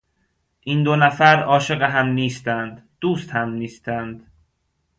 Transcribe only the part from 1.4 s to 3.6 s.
عاشق هم نیستند. دوست هم